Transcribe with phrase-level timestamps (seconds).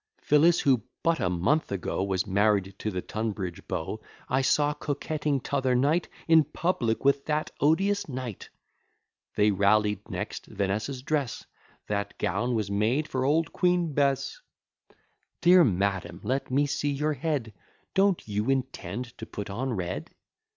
[0.19, 5.41] Phillis, who but a month ago Was married to the Tunbridge beau, I saw coquetting
[5.41, 8.49] t'other night In public with that odious knight!
[9.35, 11.45] They rallied next Vanessa's dress:
[11.85, 14.41] That gown was made for old Queen Bess.
[15.39, 17.53] Dear madam, let me see your head:
[17.93, 20.09] Don't you intend to put on red?